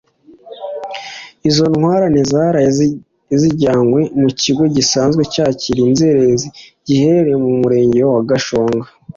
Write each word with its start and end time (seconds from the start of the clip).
Izo 1.49 1.63
ntwarane 1.73 2.21
zaraye 2.31 2.69
zijyanywe 3.39 3.99
mu 4.21 4.29
kigo 4.41 4.63
gisanzwe 4.75 5.21
cyakira 5.33 5.79
inzererezi 5.87 6.47
giherereye 6.85 7.37
mu 7.43 7.51
Murenge 7.61 7.99
wa 8.15 8.23
Gashonga 8.29 8.87